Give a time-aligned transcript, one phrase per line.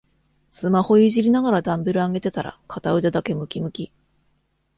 [0.49, 3.93] スマホいじりながらダンベル上げてたら片腕だけムキムキ